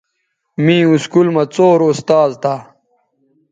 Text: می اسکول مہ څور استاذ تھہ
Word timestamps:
می 0.63 0.77
اسکول 0.91 1.27
مہ 1.35 1.43
څور 1.55 1.79
استاذ 1.91 2.31
تھہ 2.43 2.55